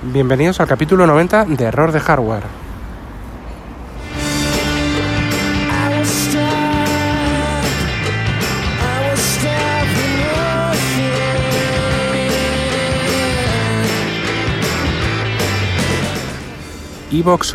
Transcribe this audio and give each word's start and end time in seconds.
Bienvenidos 0.00 0.60
al 0.60 0.68
capítulo 0.68 1.08
90 1.08 1.44
de 1.46 1.64
Error 1.64 1.90
de 1.90 1.98
Hardware. 1.98 2.44
I 17.10 17.22
was 17.22 17.52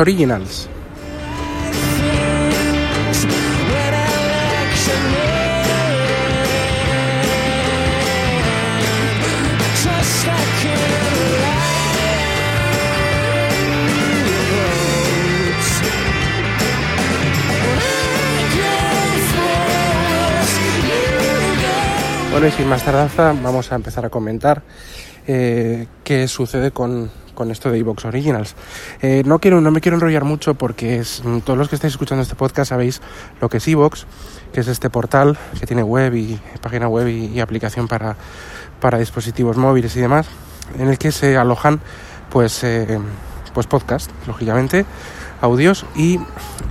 Bueno, 22.33 22.47
y 22.47 22.51
sin 22.51 22.67
más 22.67 22.83
tardanza, 22.83 23.31
vamos 23.43 23.71
a 23.71 23.75
empezar 23.75 24.07
a 24.07 24.09
comentar 24.09 24.63
eh, 25.27 25.85
qué 26.03 26.27
sucede 26.27 26.71
con, 26.71 27.11
con 27.35 27.51
esto 27.51 27.69
de 27.69 27.77
Evox 27.77 28.05
Originals. 28.05 28.55
Eh, 29.03 29.21
no, 29.23 29.37
quiero, 29.37 29.61
no 29.61 29.69
me 29.69 29.81
quiero 29.81 29.97
enrollar 29.97 30.23
mucho 30.23 30.55
porque 30.55 30.97
es, 30.97 31.21
todos 31.45 31.59
los 31.59 31.69
que 31.69 31.75
estáis 31.75 31.93
escuchando 31.93 32.23
este 32.23 32.33
podcast 32.33 32.69
sabéis 32.69 33.01
lo 33.39 33.49
que 33.49 33.57
es 33.57 33.67
Evox, 33.67 34.07
que 34.51 34.61
es 34.61 34.67
este 34.67 34.89
portal 34.89 35.37
que 35.59 35.67
tiene 35.67 35.83
web 35.83 36.15
y 36.15 36.39
página 36.59 36.87
web 36.87 37.07
y, 37.07 37.27
y 37.27 37.39
aplicación 37.39 37.87
para, 37.87 38.15
para 38.81 38.97
dispositivos 38.97 39.55
móviles 39.55 39.95
y 39.95 40.01
demás, 40.01 40.25
en 40.79 40.89
el 40.89 40.97
que 40.97 41.11
se 41.11 41.37
alojan 41.37 41.81
pues, 42.31 42.63
eh, 42.63 42.97
pues 43.53 43.67
podcast, 43.67 44.09
lógicamente, 44.25 44.87
audios 45.39 45.85
y 45.95 46.19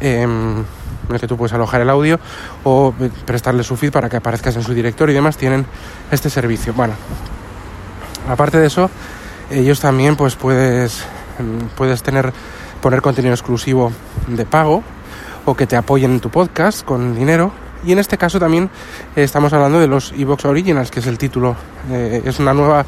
em, 0.00 0.64
en 1.08 1.14
el 1.14 1.20
que 1.20 1.26
tú 1.26 1.36
puedes 1.36 1.52
alojar 1.52 1.80
el 1.80 1.90
audio 1.90 2.18
o 2.64 2.94
eh, 3.00 3.10
prestarle 3.24 3.62
su 3.64 3.76
feed 3.76 3.92
para 3.92 4.08
que 4.08 4.16
aparezcas 4.16 4.56
en 4.56 4.62
su 4.62 4.74
directorio 4.74 5.12
y 5.12 5.16
demás, 5.16 5.36
tienen 5.36 5.66
este 6.10 6.30
servicio. 6.30 6.72
Bueno, 6.74 6.94
aparte 8.28 8.58
de 8.58 8.66
eso, 8.66 8.90
ellos 9.50 9.80
también 9.80 10.16
pues 10.16 10.36
puedes, 10.36 11.04
mm, 11.38 11.76
puedes 11.76 12.02
tener, 12.02 12.32
poner 12.80 13.02
contenido 13.02 13.34
exclusivo 13.34 13.92
de 14.26 14.44
pago 14.46 14.82
o 15.44 15.54
que 15.54 15.66
te 15.66 15.76
apoyen 15.76 16.12
en 16.12 16.20
tu 16.20 16.30
podcast 16.30 16.84
con 16.84 17.14
dinero. 17.14 17.52
Y 17.84 17.92
en 17.92 17.98
este 17.98 18.16
caso 18.16 18.38
también 18.38 18.70
estamos 19.16 19.52
hablando 19.52 19.80
de 19.80 19.88
los 19.88 20.12
Evox 20.12 20.44
Originals, 20.44 20.90
que 20.90 21.00
es 21.00 21.06
el 21.06 21.18
título. 21.18 21.56
Eh, 21.90 22.22
es 22.24 22.38
una 22.38 22.54
nueva 22.54 22.86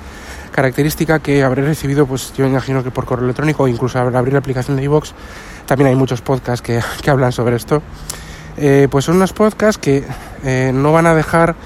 característica 0.54 1.18
que 1.18 1.42
habré 1.42 1.64
recibido, 1.64 2.06
pues 2.06 2.32
yo 2.36 2.46
imagino 2.46 2.84
que 2.84 2.92
por 2.92 3.06
correo 3.06 3.24
electrónico 3.24 3.64
o 3.64 3.68
incluso 3.68 3.98
al 3.98 4.14
abrir 4.14 4.34
la 4.34 4.38
aplicación 4.38 4.76
de 4.76 4.84
Evox. 4.84 5.12
También 5.66 5.88
hay 5.88 5.96
muchos 5.96 6.20
podcasts 6.20 6.62
que, 6.62 6.80
que 7.02 7.10
hablan 7.10 7.32
sobre 7.32 7.56
esto. 7.56 7.82
Eh, 8.56 8.86
pues 8.88 9.04
son 9.04 9.16
unos 9.16 9.32
podcasts 9.32 9.80
que 9.82 10.04
eh, 10.44 10.70
no 10.72 10.92
van 10.92 11.08
a 11.08 11.14
dejar, 11.14 11.56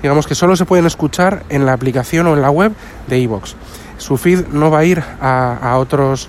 digamos 0.00 0.28
que 0.28 0.36
solo 0.36 0.54
se 0.54 0.64
pueden 0.64 0.86
escuchar 0.86 1.42
en 1.48 1.66
la 1.66 1.72
aplicación 1.72 2.28
o 2.28 2.34
en 2.34 2.42
la 2.42 2.50
web 2.50 2.72
de 3.08 3.20
Evox. 3.20 3.56
Su 3.98 4.16
feed 4.16 4.46
no 4.52 4.70
va 4.70 4.78
a 4.78 4.84
ir 4.84 5.02
a, 5.20 5.58
a 5.60 5.78
otros, 5.78 6.28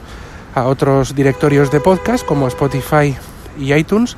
a 0.56 0.64
otros 0.64 1.14
directorios 1.14 1.70
de 1.70 1.82
podcast 1.82 2.26
como 2.26 2.48
Spotify 2.48 3.16
y 3.60 3.74
iTunes 3.74 4.18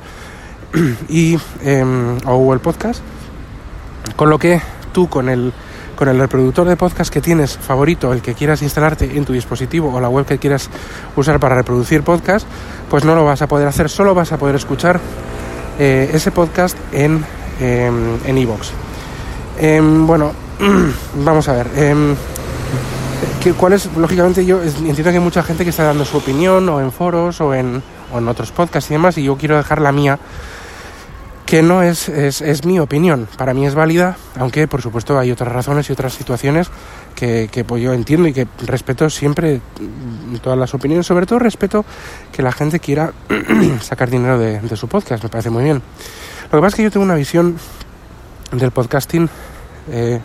y, 1.10 1.38
em, 1.62 2.16
o 2.24 2.36
Google 2.36 2.60
Podcast. 2.60 3.02
Con 4.16 4.30
lo 4.30 4.38
que 4.38 4.62
tú 4.94 5.06
con 5.10 5.28
el, 5.28 5.52
con 6.00 6.08
el 6.08 6.18
reproductor 6.18 6.66
de 6.66 6.78
podcast 6.78 7.12
que 7.12 7.20
tienes 7.20 7.58
favorito, 7.58 8.10
el 8.14 8.22
que 8.22 8.32
quieras 8.32 8.62
instalarte 8.62 9.18
en 9.18 9.26
tu 9.26 9.34
dispositivo 9.34 9.92
o 9.92 10.00
la 10.00 10.08
web 10.08 10.24
que 10.24 10.38
quieras 10.38 10.70
usar 11.14 11.38
para 11.38 11.56
reproducir 11.56 12.02
podcast, 12.02 12.46
pues 12.88 13.04
no 13.04 13.14
lo 13.14 13.22
vas 13.26 13.42
a 13.42 13.46
poder 13.46 13.68
hacer, 13.68 13.90
solo 13.90 14.14
vas 14.14 14.32
a 14.32 14.38
poder 14.38 14.56
escuchar 14.56 14.98
eh, 15.78 16.10
ese 16.14 16.30
podcast 16.30 16.74
en 16.92 17.22
em, 17.60 18.16
en. 18.24 18.48
Em, 19.58 20.06
bueno, 20.06 20.32
vamos 21.22 21.46
a 21.50 21.52
ver. 21.52 21.66
que- 23.42 23.52
¿Cuál 23.52 23.74
es? 23.74 23.86
Lógicamente 23.94 24.46
yo 24.46 24.62
entiendo 24.62 25.02
que 25.02 25.08
hay 25.10 25.18
mucha 25.18 25.42
gente 25.42 25.64
que 25.64 25.70
está 25.70 25.84
dando 25.84 26.06
su 26.06 26.16
opinión 26.16 26.66
o 26.70 26.80
en 26.80 26.92
foros 26.92 27.42
o 27.42 27.52
en, 27.52 27.82
o 28.10 28.16
en 28.16 28.26
otros 28.26 28.52
podcasts 28.52 28.90
y 28.90 28.94
demás 28.94 29.18
y 29.18 29.24
yo 29.24 29.36
quiero 29.36 29.58
dejar 29.58 29.82
la 29.82 29.92
mía 29.92 30.18
que 31.50 31.64
no 31.64 31.82
es, 31.82 32.08
es, 32.08 32.42
es 32.42 32.64
mi 32.64 32.78
opinión. 32.78 33.26
Para 33.36 33.54
mí 33.54 33.66
es 33.66 33.74
válida, 33.74 34.16
aunque 34.38 34.68
por 34.68 34.82
supuesto 34.82 35.18
hay 35.18 35.32
otras 35.32 35.52
razones 35.52 35.90
y 35.90 35.92
otras 35.92 36.14
situaciones 36.14 36.70
que, 37.16 37.48
que 37.50 37.64
pues, 37.64 37.82
yo 37.82 37.92
entiendo 37.92 38.28
y 38.28 38.32
que 38.32 38.46
respeto 38.64 39.10
siempre 39.10 39.60
mm, 39.80 40.36
todas 40.36 40.56
las 40.56 40.72
opiniones. 40.74 41.06
Sobre 41.08 41.26
todo 41.26 41.40
respeto 41.40 41.84
que 42.30 42.42
la 42.42 42.52
gente 42.52 42.78
quiera 42.78 43.12
sacar 43.80 44.10
dinero 44.10 44.38
de, 44.38 44.76
su 44.76 44.86
podcast, 44.86 45.24
me 45.24 45.28
parece 45.28 45.50
muy 45.50 45.64
bien. 45.64 45.82
Lo 46.52 46.58
que 46.58 46.62
pasa 46.62 46.68
es 46.68 46.74
que 46.76 46.82
yo 46.84 46.90
tengo 46.92 47.04
una 47.04 47.16
visión 47.16 47.56
del 48.52 48.70
podcasting, 48.70 49.28
eh, 49.90 50.20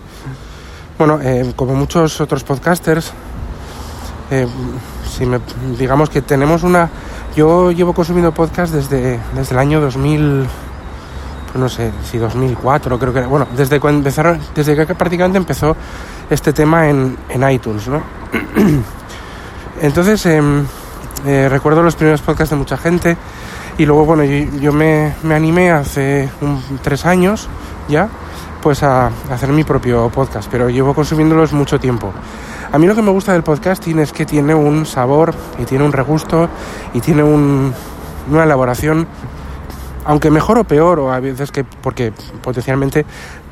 bueno, 0.99 1.19
eh, 1.23 1.53
como 1.55 1.73
muchos 1.73 2.21
otros 2.21 2.43
podcasters, 2.43 3.13
eh, 4.29 4.45
si 5.09 5.25
digamos 5.79 6.11
que 6.11 6.21
tenemos 6.21 6.61
una... 6.61 6.91
Yo 7.35 7.71
llevo 7.71 7.93
consumiendo 7.93 8.31
podcast 8.31 8.71
desde, 8.75 9.19
desde 9.33 9.53
el 9.55 9.59
año 9.59 9.81
2000, 9.81 10.45
pues 10.45 10.64
no 11.55 11.69
sé, 11.69 11.91
si 12.09 12.17
2004, 12.17 12.99
creo 12.99 13.13
que 13.13 13.19
era, 13.19 13.27
bueno, 13.27 13.47
desde 13.55 13.79
cuando 13.79 13.99
empezaron, 13.99 14.39
desde 14.53 14.85
que 14.85 14.95
prácticamente 14.95 15.37
empezó 15.37 15.75
este 16.29 16.53
tema 16.53 16.89
en, 16.89 17.17
en 17.29 17.49
iTunes, 17.49 17.87
¿no? 17.87 18.01
Entonces, 19.81 20.25
em, 20.25 20.65
eh, 21.25 21.47
recuerdo 21.49 21.83
los 21.83 21.95
primeros 21.95 22.21
podcasts 22.21 22.51
de 22.51 22.55
mucha 22.57 22.77
gente 22.77 23.17
y 23.77 23.85
luego, 23.85 24.05
bueno, 24.05 24.23
yo, 24.23 24.45
yo 24.59 24.71
me, 24.73 25.13
me 25.23 25.35
animé 25.35 25.71
hace 25.71 26.29
un- 26.41 26.61
tres 26.81 27.05
años 27.05 27.49
ya, 27.89 28.07
pues 28.61 28.83
a, 28.83 29.07
a 29.07 29.11
hacer 29.33 29.49
mi 29.49 29.63
propio 29.63 30.09
podcast, 30.09 30.49
pero 30.49 30.69
llevo 30.69 30.93
consumiéndolos 30.93 31.53
mucho 31.53 31.79
tiempo. 31.79 32.11
A 32.71 32.77
mí 32.79 32.87
lo 32.87 32.95
que 32.95 33.01
me 33.01 33.11
gusta 33.11 33.33
del 33.33 33.43
podcasting 33.43 33.99
es 33.99 34.11
que 34.11 34.25
tiene 34.25 34.55
un 34.55 34.85
sabor 34.85 35.33
y 35.59 35.65
tiene 35.65 35.83
un 35.83 35.91
regusto 35.91 36.49
y 36.93 37.01
tiene 37.01 37.23
un- 37.23 37.73
una 38.31 38.43
elaboración 38.43 39.07
aunque 40.05 40.31
mejor 40.31 40.57
o 40.57 40.63
peor, 40.63 40.99
o 40.99 41.11
a 41.11 41.19
veces 41.19 41.51
que, 41.51 41.63
porque 41.63 42.13
potencialmente 42.41 43.05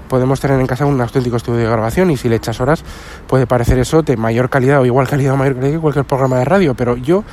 podemos 0.07 0.39
tener 0.39 0.59
en 0.59 0.67
casa 0.67 0.85
un 0.85 1.01
auténtico 1.01 1.37
estudio 1.37 1.59
de 1.59 1.65
grabación 1.65 2.11
y 2.11 2.17
si 2.17 2.29
le 2.29 2.35
echas 2.35 2.61
horas 2.61 2.83
puede 3.27 3.47
parecer 3.47 3.79
eso 3.79 4.03
de 4.03 4.15
mayor 4.15 4.49
calidad 4.49 4.79
o 4.79 4.85
igual 4.85 5.07
calidad 5.07 5.33
o 5.33 5.37
mayor 5.37 5.55
calidad 5.55 5.73
que 5.73 5.79
cualquier 5.79 6.05
programa 6.05 6.37
de 6.37 6.45
radio, 6.45 6.75
pero 6.75 6.95
yo 6.95 7.23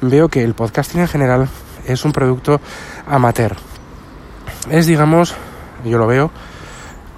veo 0.00 0.28
que 0.28 0.42
el 0.42 0.54
podcasting 0.54 1.02
en 1.02 1.08
general 1.08 1.48
es 1.86 2.04
un 2.04 2.12
producto 2.12 2.60
amateur. 3.06 3.56
Es, 4.70 4.86
digamos, 4.86 5.34
yo 5.84 5.98
lo 5.98 6.06
veo 6.06 6.30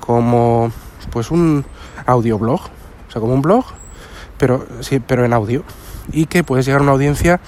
como 0.00 0.72
pues 1.10 1.30
un 1.30 1.64
audioblog, 2.06 2.60
o 2.60 3.10
sea, 3.12 3.20
como 3.20 3.34
un 3.34 3.42
blog, 3.42 3.64
pero 4.38 4.66
sí, 4.80 4.98
pero 4.98 5.24
en 5.24 5.32
audio 5.32 5.62
y 6.10 6.26
que 6.26 6.42
puedes 6.42 6.66
llegar 6.66 6.80
a 6.80 6.82
una 6.82 6.92
audiencia 6.92 7.40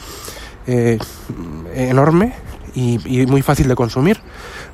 eh, 0.66 0.98
enorme 1.74 2.34
y, 2.74 3.22
y 3.22 3.26
muy 3.26 3.40
fácil 3.42 3.68
de 3.68 3.74
consumir 3.74 4.20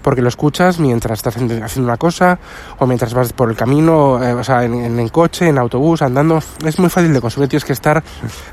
porque 0.02 0.22
lo 0.22 0.28
escuchas 0.28 0.78
mientras 0.78 1.18
estás 1.18 1.36
en- 1.36 1.62
haciendo 1.62 1.88
una 1.88 1.96
cosa 1.98 2.38
o 2.78 2.86
mientras 2.86 3.12
vas 3.14 3.32
por 3.32 3.50
el 3.50 3.56
camino, 3.56 4.22
eh, 4.24 4.32
o 4.34 4.42
sea, 4.44 4.64
en, 4.64 5.08
coche, 5.10 5.48
en 5.48 5.58
autobús, 5.58 6.02
andando. 6.02 6.42
Es 6.64 6.78
muy 6.78 6.88
fácil 6.90 7.12
de 7.12 7.20
consumir, 7.20 7.48
tienes 7.48 7.64
que 7.64 7.72
estar 7.74 8.02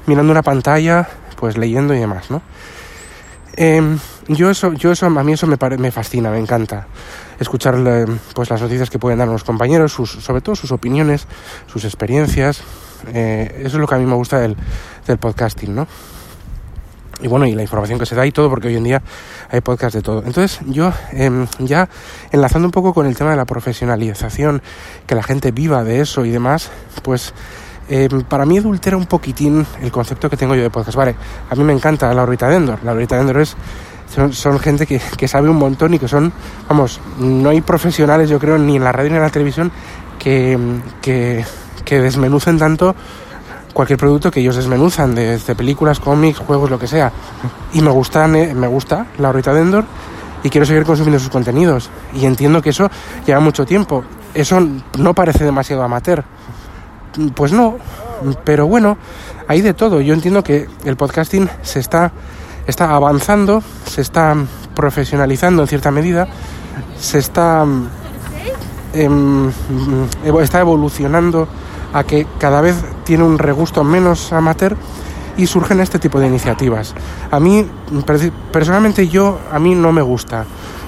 mirando 0.05 0.31
una 0.31 0.43
pantalla, 0.43 1.07
pues 1.39 1.57
leyendo 1.57 1.93
y 1.95 1.99
demás, 1.99 2.29
¿no? 2.29 2.41
Em, 3.59 3.97
yo 4.27 4.51
eso, 4.51 4.73
yo 4.73 4.91
eso, 4.91 5.07
a 5.07 5.09
mí 5.23 5.33
eso 5.33 5.47
me, 5.47 5.57
pare- 5.57 5.77
me 5.77 5.91
fascina, 5.91 6.29
me 6.29 6.37
encanta. 6.39 6.85
Escuchar 7.39 7.75
eh, 7.87 8.05
pues 8.35 8.49
las 8.49 8.61
noticias 8.61 8.89
que 8.89 8.99
pueden 8.99 9.17
dar 9.19 9.27
los 9.27 9.43
compañeros, 9.43 9.91
sus, 9.93 10.11
sobre 10.11 10.41
todo 10.41 10.55
sus 10.55 10.71
opiniones, 10.71 11.27
sus 11.65 11.83
experiencias. 11.85 12.61
eh, 13.13 13.55
eso 13.59 13.67
es 13.77 13.81
lo 13.81 13.87
que 13.87 13.95
a 13.95 13.97
mí 13.97 14.05
me 14.05 14.13
gusta 14.15 14.39
del, 14.39 14.55
del 15.07 15.17
podcasting, 15.17 15.73
¿no? 15.73 15.87
Y 17.21 17.27
bueno, 17.27 17.45
y 17.45 17.53
la 17.53 17.61
información 17.61 17.97
que 17.99 18.05
se 18.05 18.15
da 18.15 18.25
y 18.25 18.31
todo, 18.31 18.49
porque 18.49 18.67
hoy 18.67 18.75
en 18.75 18.83
día 18.83 19.01
hay 19.49 19.61
podcast 19.61 19.95
de 19.95 20.01
todo. 20.01 20.23
Entonces, 20.25 20.59
yo 20.67 20.93
em, 21.11 21.47
ya 21.59 21.89
enlazando 22.31 22.67
un 22.67 22.71
poco 22.71 22.93
con 22.93 23.07
el 23.07 23.15
tema 23.15 23.31
de 23.31 23.37
la 23.37 23.45
profesionalización, 23.45 24.61
que 25.05 25.15
la 25.15 25.23
gente 25.23 25.51
viva 25.51 25.83
de 25.83 26.01
eso 26.01 26.25
y 26.25 26.29
demás, 26.29 26.69
pues 27.03 27.33
em, 27.89 28.21
para 28.23 28.45
mí 28.45 28.57
adultera 28.57 28.97
un 28.97 29.05
poquitín 29.05 29.65
el 29.81 29.91
concepto 29.91 30.29
que 30.29 30.37
tengo 30.37 30.55
yo 30.55 30.61
de 30.61 30.69
podcast. 30.69 30.97
Vale, 30.97 31.15
a 31.49 31.55
mí 31.55 31.63
me 31.63 31.73
encanta 31.73 32.13
la 32.13 32.23
órbita 32.23 32.47
de 32.49 32.57
Endor. 32.57 32.79
La 32.83 32.91
órbita 32.91 33.15
de 33.15 33.21
Endor 33.21 33.41
es 33.41 33.55
son, 34.13 34.31
son 34.33 34.59
gente 34.59 34.85
que, 34.85 35.01
que 35.17 35.27
sabe 35.27 35.49
un 35.49 35.57
montón 35.57 35.93
y 35.93 35.99
que 35.99 36.07
son, 36.07 36.31
vamos, 36.69 37.01
no 37.19 37.49
hay 37.49 37.61
profesionales, 37.61 38.29
yo 38.29 38.39
creo, 38.39 38.57
ni 38.57 38.77
en 38.77 38.83
la 38.83 38.91
radio 38.91 39.09
ni 39.09 39.17
en 39.17 39.23
la 39.23 39.29
televisión 39.29 39.71
que, 40.19 40.57
que, 41.01 41.43
que 41.83 41.99
desmenucen 41.99 42.57
tanto 42.57 42.95
cualquier 43.77 43.99
producto 43.99 44.31
que 44.31 44.39
ellos 44.39 44.55
desmenuzan, 44.55 45.13
desde 45.13 45.53
películas, 45.53 45.99
cómics, 45.99 46.39
juegos, 46.39 46.71
lo 46.71 46.79
que 46.79 46.87
sea. 46.87 47.11
Y 47.73 47.81
me 47.83 47.91
gusta, 47.91 48.27
me 48.27 48.67
gusta 48.67 49.05
la 49.19 49.29
órbita 49.29 49.53
de 49.53 49.61
Endor 49.61 49.85
y 50.41 50.49
quiero 50.49 50.65
seguir 50.65 50.83
consumiendo 50.83 51.19
sus 51.19 51.29
contenidos. 51.29 51.91
Y 52.11 52.25
entiendo 52.25 52.59
que 52.59 52.71
eso 52.71 52.89
lleva 53.27 53.39
mucho 53.39 53.67
tiempo. 53.67 54.03
Eso 54.33 54.59
no 54.97 55.13
parece 55.13 55.43
demasiado 55.43 55.83
amateur. 55.83 56.23
Pues 57.35 57.51
no, 57.53 57.75
pero 58.43 58.65
bueno, 58.65 58.97
hay 59.47 59.61
de 59.61 59.75
todo. 59.75 60.01
Yo 60.01 60.15
entiendo 60.15 60.43
que 60.43 60.67
el 60.83 60.95
podcasting 60.97 61.47
se 61.61 61.79
está, 61.79 62.11
está 62.65 62.95
avanzando, 62.95 63.61
se 63.85 64.01
está 64.01 64.35
profesionalizando 64.73 65.61
en 65.61 65.67
cierta 65.67 65.91
medida, 65.91 66.27
se 66.99 67.19
está, 67.19 67.63
em, 68.93 69.51
evo- 70.25 70.41
está 70.41 70.61
evolucionando 70.61 71.47
a 71.93 72.03
que 72.03 72.27
cada 72.39 72.61
vez 72.61 72.75
tiene 73.03 73.23
un 73.23 73.37
regusto 73.39 73.83
menos 73.83 74.33
amateur 74.33 74.75
y 75.37 75.47
surgen 75.47 75.79
este 75.79 75.99
tipo 75.99 76.19
de 76.19 76.27
iniciativas. 76.27 76.93
A 77.31 77.39
mí, 77.39 77.65
personalmente 78.51 79.07
yo, 79.07 79.39
a 79.51 79.59
mí 79.59 79.75
no 79.75 79.91
me 79.91 80.01
gusta, 80.01 80.45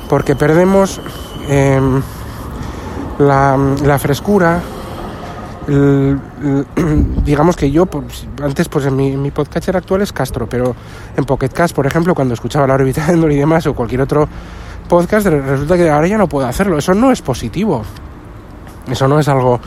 porque 0.09 0.35
perdemos 0.35 0.99
em, 1.47 2.01
la, 3.19 3.99
frescura, 3.99 4.61
digamos 7.25 7.55
que 7.55 7.69
yo, 7.69 7.85
pues, 7.85 8.27
antes 8.41 8.67
pues 8.69 8.85
en 8.85 8.95
mi, 8.95 9.15
mi 9.17 9.29
podcatcher 9.31 9.77
actual 9.77 10.01
es 10.01 10.11
Castro, 10.11 10.47
pero 10.49 10.75
en 11.15 11.25
Pocket 11.25 11.49
Cast, 11.49 11.75
por 11.75 11.85
ejemplo, 11.85 12.15
cuando 12.15 12.33
escuchaba 12.33 12.65
La 12.67 12.73
órbita 12.73 13.05
de 13.05 13.13
Endor 13.13 13.31
y 13.31 13.37
demás, 13.37 13.67
o 13.67 13.73
cualquier 13.75 14.01
otro 14.01 14.27
podcast, 14.87 15.27
re- 15.27 15.41
resulta 15.41 15.77
que 15.77 15.89
ahora 15.89 16.07
ya 16.07 16.17
no 16.17 16.27
puedo 16.27 16.47
hacerlo. 16.47 16.77
Eso 16.77 16.93
no 16.95 17.11
es 17.11 17.21
positivo. 17.21 17.83
Eso 18.89 19.07
no 19.07 19.19
es 19.19 19.27
algo 19.27 19.59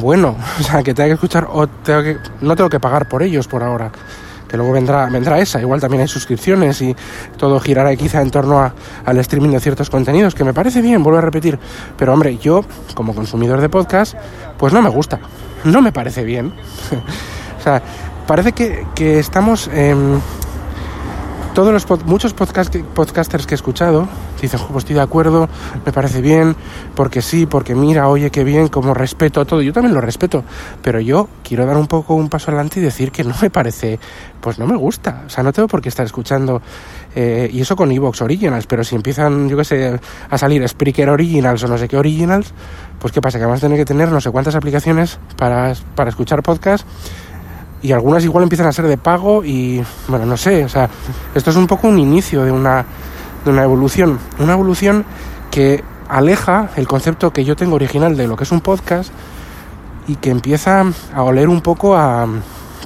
bueno. 0.00 0.36
O 0.60 0.62
sea, 0.62 0.82
que 0.82 0.94
tenga 0.94 1.08
que 1.08 1.14
escuchar 1.14 1.46
o 1.50 1.66
tengo 1.66 2.02
que, 2.02 2.18
no 2.40 2.54
tengo 2.56 2.70
que 2.70 2.80
pagar 2.80 3.08
por 3.08 3.22
ellos 3.22 3.46
por 3.48 3.62
ahora. 3.62 3.90
Que 4.48 4.56
luego 4.58 4.72
vendrá, 4.72 5.06
vendrá 5.06 5.38
esa. 5.40 5.60
Igual 5.60 5.80
también 5.80 6.02
hay 6.02 6.08
suscripciones 6.08 6.80
y 6.82 6.94
todo 7.36 7.58
girará 7.58 7.94
quizá 7.96 8.20
en 8.22 8.30
torno 8.30 8.60
a- 8.60 8.72
al 9.04 9.18
streaming 9.18 9.50
de 9.50 9.58
ciertos 9.60 9.90
contenidos, 9.90 10.34
que 10.34 10.44
me 10.44 10.52
parece 10.54 10.80
bien, 10.82 11.02
vuelvo 11.02 11.18
a 11.18 11.22
repetir. 11.22 11.58
Pero 11.96 12.12
hombre, 12.12 12.38
yo, 12.38 12.64
como 12.94 13.14
consumidor 13.14 13.60
de 13.60 13.68
podcast, 13.68 14.14
pues 14.58 14.72
no 14.72 14.80
me 14.82 14.90
gusta. 14.90 15.18
No 15.64 15.80
me 15.82 15.90
parece 15.92 16.22
bien. 16.24 16.52
o 17.58 17.62
sea, 17.62 17.82
parece 18.26 18.52
que, 18.52 18.86
que 18.94 19.18
estamos... 19.18 19.68
em, 19.72 20.20
todos 21.54 21.72
los 21.72 21.86
pod- 21.88 22.04
muchos 22.04 22.34
podcast, 22.34 22.74
podcasters 22.94 23.46
que 23.46 23.54
he 23.54 23.56
escuchado 23.56 24.08
dicen, 24.44 24.60
"Jo, 24.60 24.68
pues 24.68 24.84
estoy 24.84 24.94
de 24.94 25.02
acuerdo, 25.02 25.48
me 25.84 25.92
parece 25.92 26.20
bien, 26.20 26.56
porque 26.94 27.22
sí, 27.22 27.46
porque 27.46 27.74
mira, 27.74 28.08
oye, 28.08 28.30
qué 28.30 28.44
bien, 28.44 28.68
como 28.68 28.94
respeto 28.94 29.44
todo. 29.44 29.62
Yo 29.62 29.72
también 29.72 29.94
lo 29.94 30.00
respeto, 30.00 30.44
pero 30.82 31.00
yo 31.00 31.28
quiero 31.42 31.66
dar 31.66 31.76
un 31.76 31.86
poco 31.86 32.14
un 32.14 32.28
paso 32.28 32.50
adelante 32.50 32.80
y 32.80 32.82
decir 32.82 33.10
que 33.10 33.24
no 33.24 33.34
me 33.40 33.50
parece, 33.50 33.98
pues 34.40 34.58
no 34.58 34.66
me 34.66 34.76
gusta. 34.76 35.24
O 35.26 35.30
sea, 35.30 35.42
no 35.42 35.52
tengo 35.52 35.68
por 35.68 35.80
qué 35.80 35.88
estar 35.88 36.06
escuchando, 36.06 36.62
eh, 37.14 37.48
y 37.52 37.60
eso 37.60 37.76
con 37.76 37.90
Evox 37.92 38.22
Originals, 38.22 38.66
pero 38.66 38.84
si 38.84 38.94
empiezan, 38.96 39.48
yo 39.48 39.56
qué 39.56 39.64
sé, 39.64 40.00
a 40.30 40.38
salir 40.38 40.66
Spreaker 40.68 41.10
Originals 41.10 41.62
o 41.62 41.68
no 41.68 41.78
sé 41.78 41.88
qué 41.88 41.96
Originals, 41.96 42.52
pues 42.98 43.12
qué 43.12 43.20
pasa, 43.20 43.38
que 43.38 43.44
vamos 43.44 43.58
a 43.58 43.62
tener 43.62 43.78
que 43.78 43.84
tener 43.84 44.10
no 44.10 44.20
sé 44.20 44.30
cuántas 44.30 44.54
aplicaciones 44.54 45.18
para, 45.36 45.74
para 45.94 46.10
escuchar 46.10 46.42
podcast 46.42 46.86
y 47.82 47.92
algunas 47.92 48.24
igual 48.24 48.44
empiezan 48.44 48.66
a 48.66 48.72
ser 48.72 48.86
de 48.86 48.96
pago 48.96 49.44
y 49.44 49.84
bueno 50.08 50.24
no 50.24 50.38
sé 50.38 50.64
o 50.64 50.68
sea 50.70 50.88
esto 51.34 51.50
es 51.50 51.56
un 51.56 51.66
poco 51.66 51.86
un 51.86 51.98
inicio 51.98 52.42
de 52.42 52.50
una 52.50 52.82
de 53.44 53.50
una 53.50 53.62
evolución. 53.62 54.18
Una 54.38 54.52
evolución 54.54 55.04
que 55.50 55.82
aleja 56.08 56.68
el 56.76 56.86
concepto 56.86 57.32
que 57.32 57.44
yo 57.44 57.56
tengo 57.56 57.74
original 57.76 58.16
de 58.16 58.26
lo 58.26 58.36
que 58.36 58.44
es 58.44 58.52
un 58.52 58.60
podcast 58.60 59.10
y 60.06 60.16
que 60.16 60.30
empieza 60.30 60.84
a 61.14 61.22
oler 61.22 61.48
un 61.48 61.60
poco 61.62 61.96
a 61.96 62.26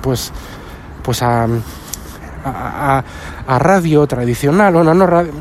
pues 0.02 0.32
pues 1.02 1.22
a 1.22 1.46
a, 2.44 3.02
a- 3.46 3.58
radio 3.58 4.06
tradicional. 4.06 4.74
O 4.76 4.84
no 4.84 4.94
no 4.94 5.06
radio, 5.06 5.32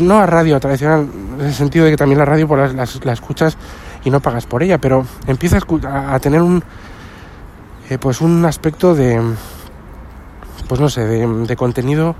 no 0.00 0.18
a 0.18 0.26
radio 0.26 0.58
tradicional 0.58 1.08
en 1.38 1.46
el 1.46 1.54
sentido 1.54 1.84
de 1.84 1.92
que 1.92 1.96
también 1.96 2.18
la 2.18 2.24
radio 2.24 2.48
pues, 2.48 2.74
la, 2.74 2.86
la- 3.04 3.12
escuchas 3.12 3.56
y 4.04 4.10
no 4.10 4.20
pagas 4.20 4.46
por 4.46 4.62
ella 4.62 4.78
pero 4.78 5.04
empieza 5.26 5.58
a- 5.86 6.14
a 6.14 6.18
tener 6.20 6.40
un 6.42 6.62
eh, 7.88 7.98
pues 7.98 8.20
un 8.20 8.44
aspecto 8.44 8.94
de 8.94 9.20
pues 10.68 10.80
no 10.80 10.88
sé 10.88 11.04
de, 11.06 11.26
de 11.26 11.56
contenido 11.56 12.14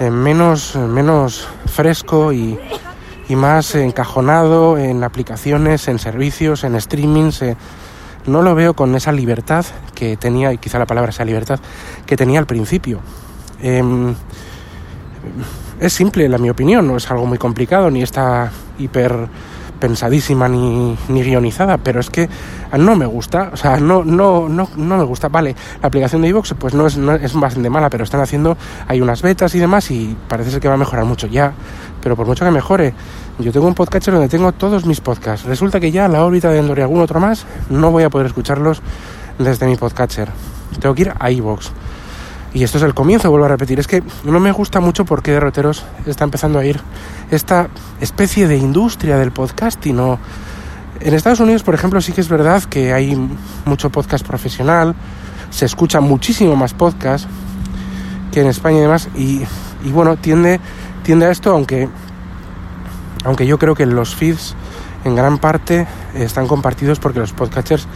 menos 0.00 0.76
menos 0.76 1.48
fresco 1.66 2.32
y, 2.32 2.58
y 3.28 3.36
más 3.36 3.74
encajonado 3.74 4.78
en 4.78 5.04
aplicaciones 5.04 5.88
en 5.88 5.98
servicios 5.98 6.64
en 6.64 6.80
streamings 6.80 7.42
eh, 7.42 7.56
no 8.26 8.42
lo 8.42 8.54
veo 8.54 8.74
con 8.74 8.94
esa 8.94 9.12
libertad 9.12 9.64
que 9.94 10.16
tenía 10.16 10.52
y 10.52 10.58
quizá 10.58 10.78
la 10.78 10.86
palabra 10.86 11.12
sea 11.12 11.24
libertad 11.24 11.58
que 12.06 12.16
tenía 12.16 12.38
al 12.38 12.46
principio. 12.46 13.00
Em, 13.60 14.14
es 15.80 15.92
simple 15.92 16.28
la 16.28 16.38
mi 16.38 16.50
opinión 16.50 16.86
no 16.86 16.96
es 16.96 17.10
algo 17.10 17.26
muy 17.26 17.38
complicado 17.38 17.90
ni 17.90 18.02
está 18.02 18.50
hiper 18.78 19.28
pensadísima 19.78 20.48
ni, 20.48 20.96
ni 21.08 21.22
guionizada, 21.22 21.78
pero 21.78 22.00
es 22.00 22.10
que 22.10 22.28
no 22.76 22.96
me 22.96 23.06
gusta, 23.06 23.50
o 23.52 23.56
sea, 23.56 23.78
no, 23.78 24.04
no, 24.04 24.48
no, 24.48 24.68
no 24.76 24.96
me 24.96 25.04
gusta. 25.04 25.28
Vale, 25.28 25.54
la 25.80 25.88
aplicación 25.88 26.22
de 26.22 26.28
iVoox 26.28 26.54
pues 26.54 26.74
no 26.74 26.86
es, 26.86 26.96
no 26.96 27.14
es 27.14 27.34
bastante 27.34 27.70
mala, 27.70 27.90
pero 27.90 28.04
están 28.04 28.20
haciendo, 28.20 28.56
hay 28.86 29.00
unas 29.00 29.22
betas 29.22 29.54
y 29.54 29.58
demás 29.58 29.90
y 29.90 30.16
parece 30.28 30.50
ser 30.50 30.60
que 30.60 30.68
va 30.68 30.74
a 30.74 30.78
mejorar 30.78 31.04
mucho 31.04 31.26
ya, 31.26 31.52
pero 32.02 32.16
por 32.16 32.26
mucho 32.26 32.44
que 32.44 32.50
mejore, 32.50 32.94
yo 33.38 33.52
tengo 33.52 33.66
un 33.66 33.74
podcatcher 33.74 34.14
donde 34.14 34.28
tengo 34.28 34.52
todos 34.52 34.84
mis 34.84 35.00
podcasts. 35.00 35.46
Resulta 35.46 35.80
que 35.80 35.90
ya 35.90 36.08
la 36.08 36.24
órbita 36.24 36.50
de 36.50 36.58
Endor 36.58 36.78
y 36.78 36.82
algún 36.82 37.00
otro 37.00 37.20
más 37.20 37.46
no 37.70 37.90
voy 37.90 38.02
a 38.02 38.10
poder 38.10 38.26
escucharlos 38.26 38.82
desde 39.38 39.66
mi 39.66 39.76
podcatcher. 39.76 40.28
Tengo 40.80 40.94
que 40.94 41.02
ir 41.02 41.12
a 41.18 41.30
iVoox. 41.30 41.70
Y 42.54 42.64
esto 42.64 42.78
es 42.78 42.84
el 42.84 42.94
comienzo, 42.94 43.30
vuelvo 43.30 43.46
a 43.46 43.48
repetir. 43.48 43.78
Es 43.78 43.86
que 43.86 44.02
no 44.24 44.40
me 44.40 44.52
gusta 44.52 44.80
mucho 44.80 45.04
porque 45.04 45.32
derroteros 45.32 45.84
está 46.06 46.24
empezando 46.24 46.58
a 46.58 46.64
ir 46.64 46.80
esta 47.30 47.68
especie 48.00 48.48
de 48.48 48.56
industria 48.56 49.18
del 49.18 49.32
podcasting. 49.32 49.96
¿no? 49.96 50.18
En 51.00 51.14
Estados 51.14 51.40
Unidos, 51.40 51.62
por 51.62 51.74
ejemplo, 51.74 52.00
sí 52.00 52.12
que 52.12 52.20
es 52.20 52.28
verdad 52.28 52.62
que 52.64 52.92
hay 52.92 53.16
mucho 53.64 53.90
podcast 53.90 54.26
profesional, 54.26 54.94
se 55.50 55.66
escucha 55.66 56.00
muchísimo 56.00 56.56
más 56.56 56.74
podcast 56.74 57.26
que 58.32 58.40
en 58.40 58.46
España 58.46 58.78
y 58.78 58.82
demás. 58.82 59.08
Y, 59.14 59.42
y 59.84 59.90
bueno, 59.92 60.16
tiende, 60.16 60.58
tiende 61.02 61.26
a 61.26 61.30
esto, 61.30 61.52
aunque, 61.52 61.88
aunque 63.24 63.46
yo 63.46 63.58
creo 63.58 63.74
que 63.74 63.86
los 63.86 64.14
feeds 64.14 64.56
en 65.04 65.14
gran 65.14 65.38
parte 65.38 65.86
están 66.14 66.46
compartidos 66.46 66.98
porque 66.98 67.20
los 67.20 67.32
podcasters 67.32 67.86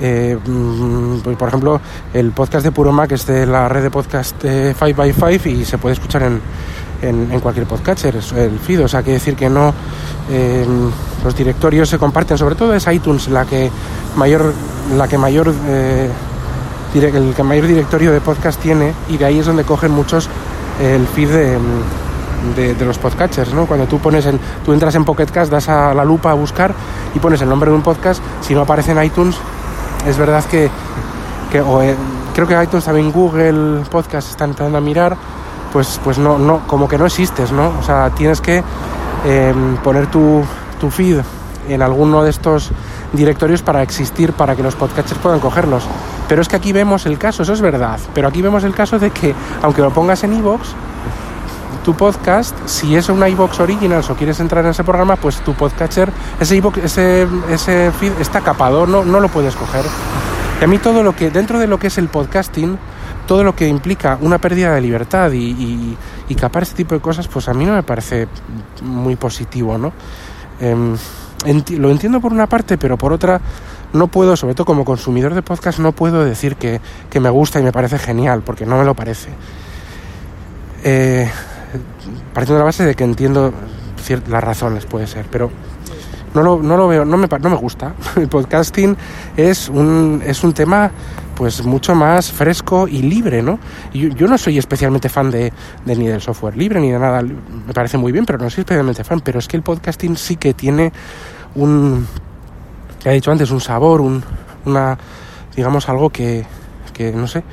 eh, 0.00 0.36
mm, 0.44 1.20
pues, 1.20 1.36
por 1.36 1.48
ejemplo, 1.48 1.80
el 2.12 2.32
podcast 2.32 2.64
de 2.64 2.72
Puro 2.72 2.92
Mac 2.92 3.12
es 3.12 3.26
de 3.26 3.46
la 3.46 3.68
red 3.68 3.82
de 3.82 3.90
podcast 3.90 4.42
5x5 4.44 5.46
y 5.46 5.64
se 5.64 5.78
puede 5.78 5.94
escuchar 5.94 6.22
en, 6.22 6.40
en, 7.02 7.30
en 7.32 7.40
cualquier 7.40 7.66
podcatcher, 7.66 8.16
el 8.36 8.58
feed, 8.58 8.84
o 8.84 8.88
sea, 8.88 9.02
quiere 9.02 9.14
decir 9.14 9.36
que 9.36 9.48
no 9.48 9.72
eh, 10.30 10.66
los 11.24 11.36
directorios 11.36 11.88
se 11.88 11.98
comparten, 11.98 12.36
sobre 12.38 12.54
todo 12.54 12.74
es 12.74 12.86
iTunes 12.86 13.28
la 13.28 13.44
que 13.44 13.70
mayor, 14.16 14.52
la 14.96 15.08
que 15.08 15.18
mayor 15.18 15.54
eh, 15.66 16.10
el 16.94 17.34
que 17.34 17.42
mayor 17.42 17.66
directorio 17.66 18.10
de 18.10 18.20
podcast 18.22 18.60
tiene 18.60 18.94
y 19.10 19.18
de 19.18 19.26
ahí 19.26 19.38
es 19.38 19.46
donde 19.46 19.64
cogen 19.64 19.92
muchos 19.92 20.30
el 20.80 21.06
feed 21.06 21.28
de, 21.28 21.58
de, 22.56 22.74
de 22.74 22.84
los 22.84 22.98
podcatchers, 22.98 23.52
¿no? 23.52 23.66
Cuando 23.66 23.86
tú 23.86 23.98
pones 23.98 24.24
el, 24.26 24.38
tú 24.64 24.72
entras 24.72 24.94
en 24.94 25.04
Pocket 25.04 25.26
Cast, 25.26 25.50
das 25.50 25.68
a 25.68 25.92
la 25.92 26.04
lupa 26.04 26.30
a 26.30 26.34
buscar 26.34 26.74
y 27.14 27.18
pones 27.18 27.42
el 27.42 27.48
nombre 27.48 27.70
de 27.70 27.76
un 27.76 27.82
podcast, 27.82 28.22
si 28.40 28.54
no 28.54 28.62
aparece 28.62 28.92
en 28.92 29.02
iTunes, 29.02 29.36
es 30.06 30.16
verdad 30.18 30.44
que, 30.44 30.70
o 31.60 31.82
en- 31.82 31.96
creo 32.34 32.46
que 32.46 32.62
iTunes 32.62 32.84
también 32.84 33.10
Google 33.12 33.82
Podcast 33.90 34.30
están 34.30 34.50
empezando 34.50 34.78
a 34.78 34.80
mirar, 34.80 35.16
pues, 35.72 36.00
pues 36.04 36.18
no, 36.18 36.38
no, 36.38 36.60
como 36.66 36.88
que 36.88 36.98
no 36.98 37.06
existes, 37.06 37.52
¿no? 37.52 37.72
O 37.78 37.82
sea, 37.82 38.10
tienes 38.10 38.40
que 38.40 38.62
eh, 39.24 39.54
poner 39.82 40.06
tu, 40.08 40.42
tu 40.80 40.90
feed 40.90 41.20
en 41.68 41.82
alguno 41.82 42.22
de 42.22 42.30
estos 42.30 42.70
directorios 43.12 43.62
para 43.62 43.82
existir, 43.82 44.32
para 44.32 44.54
que 44.54 44.62
los 44.62 44.76
podcasters 44.76 45.18
puedan 45.20 45.40
cogerlos. 45.40 45.84
Pero 46.28 46.42
es 46.42 46.48
que 46.48 46.56
aquí 46.56 46.72
vemos 46.72 47.06
el 47.06 47.18
caso, 47.18 47.42
eso 47.42 47.52
es 47.52 47.60
verdad, 47.60 47.98
pero 48.14 48.28
aquí 48.28 48.42
vemos 48.42 48.62
el 48.64 48.74
caso 48.74 48.98
de 48.98 49.10
que, 49.10 49.34
aunque 49.62 49.80
lo 49.82 49.90
pongas 49.90 50.22
en 50.24 50.34
iVoox, 50.34 50.60
tu 51.86 51.94
podcast, 51.94 52.52
si 52.66 52.96
es 52.96 53.08
una 53.08 53.28
iVoox 53.28 53.60
Originals 53.60 54.10
o 54.10 54.16
quieres 54.16 54.40
entrar 54.40 54.64
en 54.64 54.72
ese 54.72 54.82
programa, 54.82 55.14
pues 55.14 55.36
tu 55.42 55.54
podcatcher, 55.54 56.10
ese, 56.40 56.60
iVoox- 56.60 56.82
ese, 56.82 57.92
feed 57.92 58.10
está 58.20 58.40
capado, 58.40 58.88
no, 58.88 59.04
no 59.04 59.20
lo 59.20 59.28
puedes 59.28 59.54
coger. 59.54 59.84
Y 60.60 60.64
a 60.64 60.66
mí 60.66 60.78
todo 60.78 61.04
lo 61.04 61.14
que, 61.14 61.30
dentro 61.30 61.60
de 61.60 61.68
lo 61.68 61.78
que 61.78 61.86
es 61.86 61.96
el 61.98 62.08
podcasting, 62.08 62.76
todo 63.28 63.44
lo 63.44 63.54
que 63.54 63.68
implica 63.68 64.18
una 64.20 64.38
pérdida 64.38 64.74
de 64.74 64.80
libertad 64.80 65.30
y, 65.32 65.96
capar 66.40 66.64
este 66.64 66.74
tipo 66.74 66.96
de 66.96 67.00
cosas, 67.00 67.28
pues 67.28 67.48
a 67.48 67.54
mí 67.54 67.64
no 67.64 67.74
me 67.74 67.84
parece 67.84 68.26
muy 68.82 69.14
positivo, 69.14 69.78
¿no? 69.78 69.92
Em, 70.58 70.96
lo 71.78 71.90
entiendo 71.92 72.20
por 72.20 72.32
una 72.32 72.48
parte, 72.48 72.78
pero 72.78 72.98
por 72.98 73.12
otra 73.12 73.40
no 73.92 74.08
puedo, 74.08 74.34
sobre 74.34 74.56
todo 74.56 74.64
como 74.64 74.84
consumidor 74.84 75.34
de 75.34 75.42
podcast, 75.42 75.78
no 75.78 75.92
puedo 75.92 76.24
decir 76.24 76.56
que, 76.56 76.80
que 77.08 77.20
me 77.20 77.30
gusta 77.30 77.60
y 77.60 77.62
me 77.62 77.70
parece 77.70 77.96
genial, 78.00 78.42
porque 78.44 78.66
no 78.66 78.76
me 78.76 78.84
lo 78.84 78.94
parece. 78.94 79.28
Eh, 80.82 81.30
partiendo 82.32 82.54
de 82.54 82.60
la 82.60 82.64
base 82.64 82.84
de 82.84 82.94
que 82.94 83.04
entiendo 83.04 83.52
las 84.28 84.44
razones, 84.44 84.86
puede 84.86 85.06
ser, 85.06 85.26
pero 85.30 85.50
no 86.34 86.42
lo, 86.42 86.62
no 86.62 86.76
lo 86.76 86.86
veo, 86.86 87.04
no 87.04 87.16
me, 87.16 87.26
no 87.26 87.50
me 87.50 87.56
gusta. 87.56 87.94
El 88.16 88.28
podcasting 88.28 88.96
es 89.36 89.68
un, 89.68 90.22
es 90.24 90.44
un 90.44 90.52
tema 90.52 90.90
pues 91.34 91.64
mucho 91.64 91.94
más 91.94 92.32
fresco 92.32 92.88
y 92.88 93.02
libre, 93.02 93.42
¿no? 93.42 93.58
Yo, 93.92 94.08
yo 94.08 94.26
no 94.26 94.38
soy 94.38 94.58
especialmente 94.58 95.08
fan 95.08 95.30
de, 95.30 95.52
ni 95.84 96.06
del 96.06 96.20
software 96.20 96.56
libre 96.56 96.80
ni 96.80 96.90
de 96.90 96.98
nada, 96.98 97.22
me 97.22 97.74
parece 97.74 97.98
muy 97.98 98.10
bien, 98.10 98.24
pero 98.24 98.38
no 98.38 98.48
soy 98.48 98.62
especialmente 98.62 99.04
fan, 99.04 99.20
pero 99.20 99.38
es 99.38 99.48
que 99.48 99.56
el 99.56 99.62
podcasting 99.62 100.16
sí 100.16 100.36
que 100.36 100.54
tiene 100.54 100.92
un, 101.54 102.06
que 103.02 103.10
he 103.10 103.14
dicho 103.14 103.30
antes, 103.30 103.50
un 103.50 103.60
sabor, 103.60 104.00
un, 104.00 104.22
una, 104.64 104.96
digamos, 105.54 105.88
algo 105.88 106.10
que, 106.10 106.46
que 106.94 107.12
no 107.12 107.26
sé, 107.26 107.44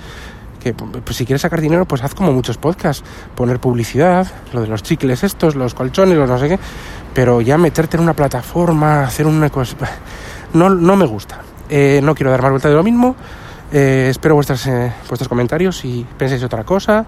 que 0.64 0.74
pues, 0.74 1.16
si 1.16 1.26
quieres 1.26 1.42
sacar 1.42 1.62
dinero, 1.62 1.86
pues 1.86 2.02
haz 2.04 2.16
como 2.16 2.32
muchos 2.32 2.58
podcasts, 2.58 3.04
poner 3.36 3.60
publicidad, 3.60 4.28
lo 4.54 4.62
de 4.62 4.68
los 4.68 4.82
chicles 4.82 5.24
estos, 5.24 5.56
los 5.56 5.74
colchones, 5.74 6.18
los 6.18 6.30
no 6.30 6.40
sé 6.40 6.50
qué, 6.50 6.60
pero 7.14 7.42
ya 7.42 7.58
meterte 7.58 7.98
en 7.98 8.04
una 8.04 8.14
plataforma, 8.14 9.04
hacer 9.04 9.28
una 9.28 9.50
cosa, 9.50 9.76
no, 10.54 10.70
no 10.70 10.96
me 10.96 11.06
gusta. 11.06 11.42
Eh, 11.70 12.02
no 12.04 12.16
quiero 12.16 12.32
dar 12.32 12.42
más 12.42 12.52
vuelta 12.52 12.70
de 12.70 12.76
lo 12.76 12.84
mismo. 12.84 13.16
Eh, 13.72 14.10
espero 14.12 14.36
vuestras, 14.36 14.68
eh, 14.68 14.94
vuestros 15.10 15.28
comentarios 15.28 15.78
si 15.78 16.06
pensáis 16.18 16.44
otra 16.44 16.64
cosa. 16.64 17.06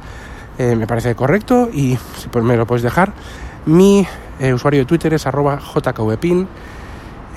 Eh, 0.58 0.76
me 0.76 0.88
parece 0.88 1.14
correcto 1.14 1.70
y 1.72 1.98
si 2.18 2.28
pues 2.30 2.44
me 2.44 2.58
lo 2.58 2.66
podéis 2.66 2.84
dejar. 2.84 3.14
Mi 3.66 4.06
usuario 4.54 4.82
de 4.82 4.86
Twitter 4.86 5.14
es 5.14 5.28
arroba 5.28 5.60
jkvpin. 5.60 6.48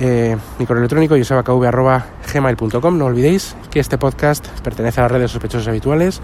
Eh, 0.01 0.37
mi 0.59 0.67
correo 0.67 0.81
electrónico 0.81 1.17
josebakv.gmail.com 1.17 2.99
No 2.99 3.07
olvidéis 3.07 3.57
que 3.71 3.81
este 3.81 3.99
podcast 3.99 4.47
pertenece 4.63 5.01
a 5.01 5.05
la 5.05 5.09
red 5.09 5.21
de 5.21 5.29
sospechosos 5.29 5.67
habituales, 5.67 6.21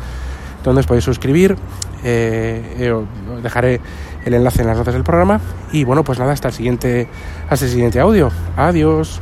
donde 0.63 0.81
os 0.81 0.87
podéis 0.87 1.05
suscribir. 1.05 1.57
Eh, 2.05 2.77
eh, 2.79 2.93
os 2.93 3.43
dejaré 3.43 3.81
el 4.25 4.35
enlace 4.35 4.63
en 4.63 4.69
las 4.69 4.77
notas 4.77 4.95
del 4.95 5.03
programa. 5.03 5.41
Y 5.73 5.85
bueno, 5.85 6.05
pues 6.05 6.19
nada, 6.19 6.33
hasta 6.33 6.49
el 6.49 6.55
siguiente, 6.55 7.09
hasta 7.49 7.65
el 7.65 7.71
siguiente 7.71 8.01
audio. 8.01 8.31
Adiós. 8.57 9.21